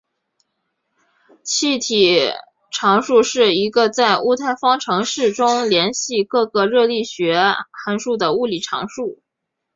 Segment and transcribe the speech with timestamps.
[1.43, 2.31] 气体
[2.71, 7.39] 常数是一个在物态方程式中连系各个热力学
[7.85, 9.21] 函数的物理常数。